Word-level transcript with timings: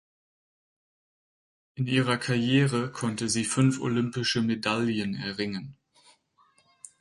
In 1.75 1.85
ihrer 1.85 2.17
Karriere 2.17 2.91
konnte 2.91 3.29
sie 3.29 3.43
fünf 3.45 3.79
olympische 3.79 4.41
Medaillen 4.41 5.13
erringen. 5.13 5.77